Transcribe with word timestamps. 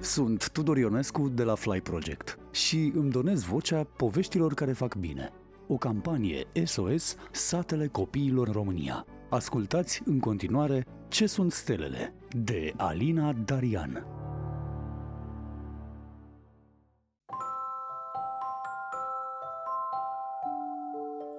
Sunt 0.00 0.50
Tudor 0.50 0.78
Ionescu 0.78 1.28
de 1.28 1.42
la 1.42 1.54
Fly 1.54 1.80
Project 1.80 2.38
și 2.50 2.92
îmi 2.94 3.10
donez 3.10 3.42
vocea 3.42 3.84
poveștilor 3.84 4.54
care 4.54 4.72
fac 4.72 4.94
bine. 4.94 5.32
O 5.68 5.76
campanie 5.76 6.46
SOS 6.64 7.16
Satele 7.30 7.86
Copiilor 7.86 8.46
în 8.46 8.52
România. 8.52 9.06
Ascultați 9.30 10.02
în 10.04 10.18
continuare 10.18 10.86
Ce 11.08 11.26
sunt 11.26 11.52
stelele 11.52 12.14
de 12.44 12.72
Alina 12.76 13.32
Darian. 13.32 14.06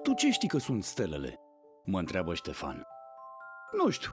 Tu 0.02 0.14
ce 0.14 0.30
știi 0.30 0.48
că 0.48 0.58
sunt 0.58 0.84
stelele? 0.84 1.34
Mă 1.84 1.98
întreabă 1.98 2.34
Ștefan. 2.34 2.82
Nu 3.82 3.90
știu, 3.90 4.10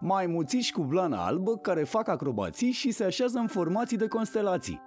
maimuțiși 0.00 0.72
cu 0.72 0.82
blană 0.82 1.16
albă 1.16 1.56
care 1.56 1.84
fac 1.84 2.08
acrobații 2.08 2.70
și 2.70 2.90
se 2.90 3.04
așează 3.04 3.38
în 3.38 3.46
formații 3.46 3.96
de 3.96 4.06
constelații. 4.06 4.80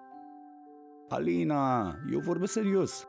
Alina, 1.10 1.96
eu 2.12 2.20
vorbesc 2.20 2.52
serios. 2.52 3.08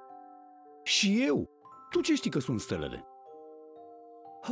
Și 0.82 1.24
eu? 1.26 1.50
Tu 1.90 2.00
ce 2.00 2.14
știi 2.14 2.30
că 2.30 2.38
sunt 2.38 2.60
stelele? 2.60 3.04
Ah, 4.42 4.50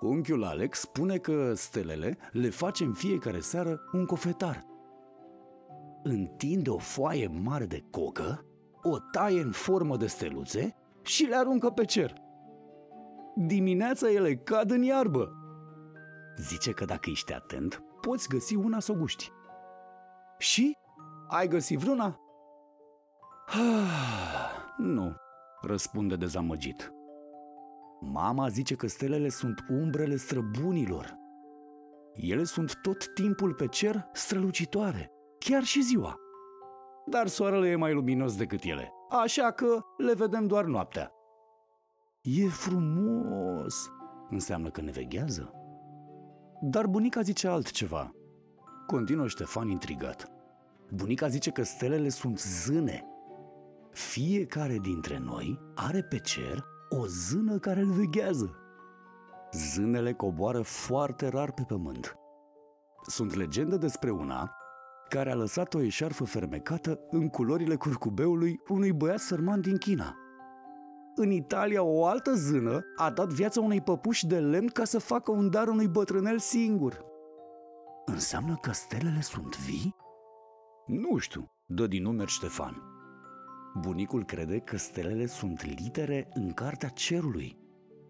unchiul 0.00 0.44
Alex 0.44 0.78
spune 0.78 1.16
că 1.16 1.52
stelele 1.54 2.16
le 2.32 2.50
face 2.50 2.84
în 2.84 2.92
fiecare 2.92 3.40
seară 3.40 3.80
un 3.92 4.06
cofetar. 4.06 4.64
Întinde 6.02 6.70
o 6.70 6.78
foaie 6.78 7.30
mare 7.42 7.64
de 7.64 7.84
cocă, 7.90 8.44
o 8.82 8.96
taie 9.10 9.40
în 9.40 9.50
formă 9.50 9.96
de 9.96 10.06
steluțe 10.06 10.76
și 11.02 11.24
le 11.24 11.36
aruncă 11.36 11.70
pe 11.70 11.84
cer. 11.84 12.12
Dimineața 13.34 14.10
ele 14.10 14.34
cad 14.34 14.70
în 14.70 14.82
iarbă 14.82 15.43
Zice 16.36 16.72
că 16.72 16.84
dacă 16.84 17.10
ești 17.10 17.32
atent, 17.32 17.82
poți 18.00 18.28
găsi 18.28 18.54
una 18.54 18.80
să 18.80 18.92
o 18.92 18.94
guști. 18.94 19.32
Și? 20.38 20.76
Ai 21.28 21.48
găsit 21.48 21.78
vreuna? 21.78 22.18
Ah, 23.46 24.74
nu, 24.78 25.14
răspunde 25.60 26.16
dezamăgit. 26.16 26.92
Mama 28.00 28.48
zice 28.48 28.74
că 28.74 28.86
stelele 28.86 29.28
sunt 29.28 29.64
umbrele 29.68 30.16
străbunilor. 30.16 31.14
Ele 32.14 32.44
sunt 32.44 32.78
tot 32.82 33.14
timpul 33.14 33.54
pe 33.54 33.66
cer 33.66 34.08
strălucitoare, 34.12 35.10
chiar 35.38 35.62
și 35.62 35.82
ziua. 35.82 36.18
Dar 37.06 37.26
soarele 37.26 37.68
e 37.68 37.76
mai 37.76 37.92
luminos 37.92 38.36
decât 38.36 38.62
ele, 38.62 38.92
așa 39.22 39.50
că 39.50 39.80
le 39.96 40.14
vedem 40.14 40.46
doar 40.46 40.64
noaptea. 40.64 41.12
E 42.22 42.48
frumos! 42.48 43.90
Înseamnă 44.30 44.70
că 44.70 44.80
ne 44.80 44.90
veghează? 44.90 45.63
Dar 46.66 46.86
bunica 46.86 47.20
zice 47.20 47.48
altceva. 47.48 48.14
Continuă 48.86 49.28
Ștefan 49.28 49.68
intrigat. 49.68 50.30
Bunica 50.90 51.28
zice 51.28 51.50
că 51.50 51.62
stelele 51.62 52.08
sunt 52.08 52.38
zâne. 52.38 53.04
Fiecare 53.90 54.78
dintre 54.78 55.18
noi 55.18 55.60
are 55.74 56.02
pe 56.02 56.18
cer 56.18 56.64
o 56.88 57.06
zână 57.06 57.58
care 57.58 57.80
îl 57.80 57.90
veghează. 57.90 58.54
Zânele 59.52 60.12
coboară 60.12 60.60
foarte 60.60 61.28
rar 61.28 61.52
pe 61.52 61.62
pământ. 61.62 62.16
Sunt 63.06 63.34
legende 63.34 63.76
despre 63.76 64.10
una 64.10 64.56
care 65.08 65.30
a 65.30 65.34
lăsat 65.34 65.74
o 65.74 65.80
eșarfă 65.80 66.24
fermecată 66.24 67.00
în 67.10 67.28
culorile 67.28 67.74
curcubeului 67.74 68.60
unui 68.68 68.92
băiat 68.92 69.18
sărman 69.18 69.60
din 69.60 69.76
China– 69.76 70.16
în 71.16 71.30
Italia, 71.30 71.82
o 71.82 72.06
altă 72.06 72.34
zână 72.34 72.84
a 72.96 73.10
dat 73.10 73.28
viața 73.28 73.60
unei 73.60 73.80
păpuși 73.80 74.26
de 74.26 74.38
lemn 74.38 74.66
ca 74.66 74.84
să 74.84 74.98
facă 74.98 75.30
un 75.30 75.50
dar 75.50 75.68
unui 75.68 75.88
bătrânel 75.88 76.38
singur. 76.38 77.04
Înseamnă 78.04 78.58
că 78.60 78.72
stelele 78.72 79.20
sunt 79.20 79.58
vii? 79.58 79.96
Nu 80.86 81.16
știu, 81.18 81.50
dă 81.66 81.86
din 81.86 82.02
numeri 82.02 82.30
Ștefan. 82.30 82.82
Bunicul 83.80 84.24
crede 84.24 84.58
că 84.58 84.76
stelele 84.76 85.26
sunt 85.26 85.64
litere 85.64 86.28
în 86.34 86.52
cartea 86.52 86.88
cerului. 86.88 87.58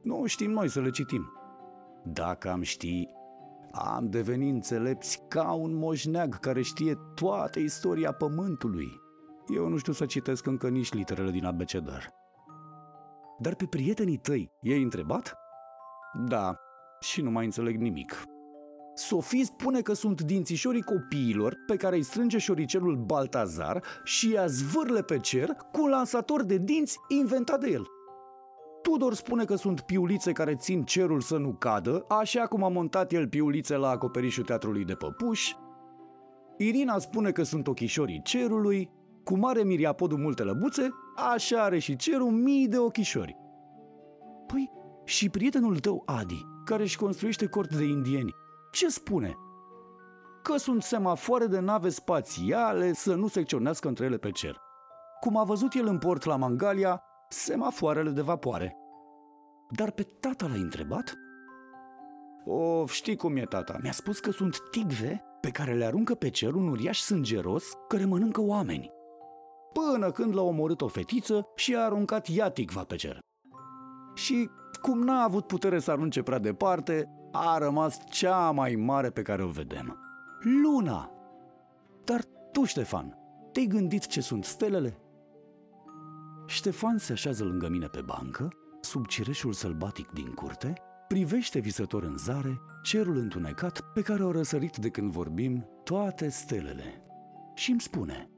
Nu 0.02 0.26
știm 0.26 0.50
noi 0.50 0.68
să 0.68 0.80
le 0.80 0.90
citim. 0.90 1.32
Dacă 2.04 2.50
am 2.50 2.62
ști, 2.62 3.08
am 3.72 4.10
devenit 4.10 4.52
înțelepți 4.52 5.22
ca 5.28 5.52
un 5.52 5.74
moșneag 5.74 6.40
care 6.40 6.62
știe 6.62 6.98
toată 7.14 7.58
istoria 7.58 8.12
pământului. 8.12 8.88
Eu 9.54 9.68
nu 9.68 9.76
știu 9.76 9.92
să 9.92 10.06
citesc 10.06 10.46
încă 10.46 10.68
nici 10.68 10.92
literele 10.92 11.30
din 11.30 11.44
abecedar. 11.44 12.23
Dar 13.44 13.54
pe 13.54 13.66
prietenii 13.66 14.16
tăi 14.16 14.50
i-ai 14.60 14.82
întrebat? 14.82 15.34
Da, 16.28 16.56
și 17.00 17.20
nu 17.20 17.30
mai 17.30 17.44
înțeleg 17.44 17.76
nimic. 17.76 18.22
Sofie 18.94 19.44
spune 19.44 19.80
că 19.80 19.92
sunt 19.92 20.20
dințișorii 20.20 20.82
copiilor 20.82 21.56
pe 21.66 21.76
care 21.76 21.96
îi 21.96 22.02
strânge 22.02 22.38
șoricelul 22.38 22.96
Baltazar 22.96 23.82
și 24.04 24.30
ia 24.30 24.46
zvârle 24.46 25.02
pe 25.02 25.18
cer 25.18 25.48
cu 25.72 25.82
un 25.82 25.88
lansator 25.88 26.42
de 26.42 26.58
dinți 26.58 26.98
inventat 27.08 27.60
de 27.60 27.70
el. 27.70 27.86
Tudor 28.82 29.14
spune 29.14 29.44
că 29.44 29.54
sunt 29.54 29.80
piulițe 29.80 30.32
care 30.32 30.54
țin 30.54 30.84
cerul 30.84 31.20
să 31.20 31.36
nu 31.36 31.52
cadă, 31.52 32.04
așa 32.08 32.46
cum 32.46 32.64
a 32.64 32.68
montat 32.68 33.12
el 33.12 33.28
piulițe 33.28 33.76
la 33.76 33.88
acoperișul 33.88 34.44
teatrului 34.44 34.84
de 34.84 34.94
păpuși. 34.94 35.56
Irina 36.58 36.98
spune 36.98 37.30
că 37.30 37.42
sunt 37.42 37.66
ochișorii 37.66 38.22
cerului, 38.22 38.90
cu 39.24 39.36
mare 39.36 39.62
miriapodul 39.62 40.18
multe 40.18 40.42
lăbuțe, 40.42 40.90
așa 41.16 41.62
are 41.62 41.78
și 41.78 41.96
cerul 41.96 42.30
mii 42.30 42.68
de 42.68 42.78
ochișori. 42.78 43.36
Păi, 44.46 44.70
și 45.04 45.28
prietenul 45.28 45.78
tău, 45.78 46.02
Adi, 46.06 46.46
care 46.64 46.82
își 46.82 46.98
construiește 46.98 47.46
cort 47.46 47.76
de 47.76 47.84
indieni, 47.84 48.34
ce 48.72 48.88
spune? 48.88 49.34
Că 50.42 50.56
sunt 50.56 50.82
semafoare 50.82 51.46
de 51.46 51.58
nave 51.58 51.88
spațiale 51.88 52.92
să 52.92 53.14
nu 53.14 53.28
secționească 53.28 53.88
între 53.88 54.04
ele 54.04 54.16
pe 54.16 54.30
cer. 54.30 54.56
Cum 55.20 55.36
a 55.36 55.44
văzut 55.44 55.74
el 55.74 55.86
în 55.86 55.98
port 55.98 56.24
la 56.24 56.36
Mangalia, 56.36 57.02
semafoarele 57.28 58.10
de 58.10 58.20
vapoare. 58.20 58.76
Dar 59.70 59.90
pe 59.90 60.02
tata 60.02 60.46
l-ai 60.46 60.60
întrebat? 60.60 61.14
Of, 62.44 62.92
știi 62.92 63.16
cum 63.16 63.36
e 63.36 63.44
tata. 63.44 63.78
Mi-a 63.82 63.92
spus 63.92 64.18
că 64.18 64.30
sunt 64.30 64.56
tigve 64.70 65.24
pe 65.40 65.50
care 65.50 65.74
le 65.74 65.84
aruncă 65.84 66.14
pe 66.14 66.30
cer 66.30 66.54
un 66.54 66.68
uriaș 66.68 66.98
sângeros 66.98 67.64
care 67.88 68.04
mănâncă 68.04 68.40
oameni 68.40 68.92
până 69.74 70.10
când 70.10 70.34
l-a 70.34 70.42
omorât 70.42 70.80
o 70.80 70.86
fetiță 70.86 71.46
și 71.54 71.74
a 71.74 71.84
aruncat 71.84 72.28
iaticva 72.28 72.84
pe 72.84 72.96
cer. 72.96 73.18
Și 74.14 74.50
cum 74.82 75.02
n-a 75.02 75.22
avut 75.22 75.46
putere 75.46 75.78
să 75.78 75.90
arunce 75.90 76.22
prea 76.22 76.38
departe, 76.38 77.08
a 77.32 77.58
rămas 77.58 77.98
cea 78.10 78.50
mai 78.50 78.74
mare 78.74 79.10
pe 79.10 79.22
care 79.22 79.42
o 79.42 79.48
vedem. 79.48 79.98
Luna! 80.62 81.10
Dar 82.04 82.24
tu, 82.52 82.64
Ștefan, 82.64 83.18
te-ai 83.52 83.66
gândit 83.66 84.06
ce 84.06 84.20
sunt 84.20 84.44
stelele? 84.44 84.98
Ștefan 86.46 86.98
se 86.98 87.12
așează 87.12 87.44
lângă 87.44 87.68
mine 87.68 87.86
pe 87.86 88.00
bancă, 88.00 88.48
sub 88.80 89.06
cireșul 89.06 89.52
sălbatic 89.52 90.10
din 90.10 90.32
curte, 90.34 90.72
privește 91.08 91.58
visător 91.58 92.02
în 92.02 92.16
zare 92.16 92.60
cerul 92.82 93.16
întunecat 93.16 93.80
pe 93.94 94.00
care 94.00 94.22
au 94.22 94.30
răsărit 94.30 94.76
de 94.76 94.88
când 94.88 95.10
vorbim 95.10 95.66
toate 95.84 96.28
stelele 96.28 97.02
și 97.54 97.70
îmi 97.70 97.80
spune– 97.80 98.28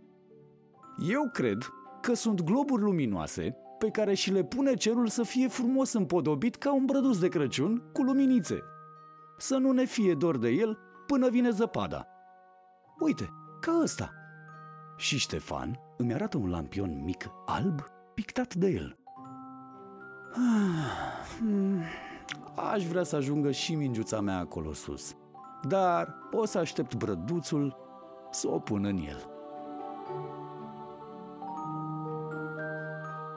eu 0.98 1.30
cred 1.32 1.68
că 2.00 2.14
sunt 2.14 2.42
globuri 2.42 2.82
luminoase 2.82 3.56
pe 3.78 3.90
care 3.90 4.14
și 4.14 4.32
le 4.32 4.44
pune 4.44 4.74
cerul 4.74 5.06
să 5.06 5.22
fie 5.22 5.48
frumos 5.48 5.92
împodobit 5.92 6.56
ca 6.56 6.74
un 6.74 6.84
brăduț 6.84 7.16
de 7.16 7.28
Crăciun 7.28 7.82
cu 7.92 8.02
luminițe. 8.02 8.62
Să 9.38 9.56
nu 9.56 9.72
ne 9.72 9.84
fie 9.84 10.14
dor 10.14 10.38
de 10.38 10.48
el 10.48 10.78
până 11.06 11.28
vine 11.28 11.50
zăpada. 11.50 12.06
Uite, 12.98 13.32
ca 13.60 13.78
ăsta. 13.82 14.12
Și 14.96 15.18
Ștefan 15.18 15.80
îmi 15.96 16.14
arată 16.14 16.36
un 16.36 16.50
lampion 16.50 17.02
mic 17.04 17.30
alb 17.46 17.80
pictat 18.14 18.54
de 18.54 18.68
el. 18.68 18.98
Ah, 20.32 21.38
hmm, 21.38 21.82
aș 22.72 22.86
vrea 22.86 23.02
să 23.02 23.16
ajungă 23.16 23.50
și 23.50 23.74
mingiuța 23.74 24.20
mea 24.20 24.38
acolo 24.38 24.72
sus, 24.72 25.16
dar 25.68 26.14
o 26.32 26.44
să 26.44 26.58
aștept 26.58 26.94
brăduțul 26.94 27.76
să 28.31 28.49
o 28.49 28.58
pun 28.58 28.84
în 28.84 28.96
el. 28.96 29.36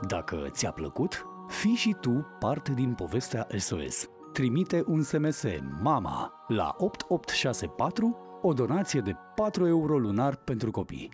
Dacă 0.07 0.47
ți-a 0.49 0.71
plăcut, 0.71 1.25
fii 1.47 1.75
și 1.75 1.95
tu 2.01 2.25
parte 2.39 2.71
din 2.71 2.93
povestea 2.93 3.47
SOS. 3.57 4.09
Trimite 4.33 4.83
un 4.87 5.01
SMS 5.01 5.43
MAMA 5.81 6.45
la 6.47 6.75
8864, 6.77 8.17
o 8.41 8.53
donație 8.53 8.99
de 8.99 9.15
4 9.35 9.67
euro 9.67 9.97
lunar 9.97 10.35
pentru 10.35 10.71
copii. 10.71 11.09